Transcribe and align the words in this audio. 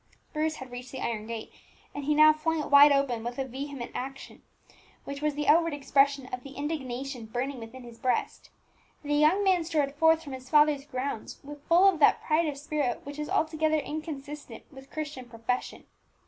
Bruce 0.33 0.55
had 0.55 0.71
reached 0.71 0.91
the 0.91 0.99
iron 0.99 1.27
gate, 1.27 1.51
and 1.93 2.05
he 2.05 2.15
now 2.15 2.33
flung 2.33 2.59
it 2.59 2.71
wide 2.71 2.91
open 2.91 3.23
with 3.23 3.37
a 3.37 3.45
vehement 3.45 3.91
action, 3.93 4.41
which 5.03 5.21
was 5.21 5.35
the 5.35 5.47
outward 5.47 5.75
expression 5.75 6.25
of 6.33 6.41
the 6.41 6.53
indignation 6.55 7.27
burning 7.27 7.59
within 7.59 7.83
his 7.83 7.99
breast. 7.99 8.49
The 9.03 9.13
young 9.13 9.43
man 9.43 9.63
strode 9.63 9.93
forth 9.93 10.23
from 10.23 10.33
his 10.33 10.49
father's 10.49 10.85
grounds 10.87 11.39
full 11.67 11.87
of 11.87 11.99
that 11.99 12.23
pride 12.23 12.47
of 12.47 12.57
spirit 12.57 13.01
which 13.03 13.19
is 13.19 13.29
altogether 13.29 13.77
inconsistent 13.77 14.63
with 14.71 14.89
Christian 14.89 15.25
profession. 15.29 15.85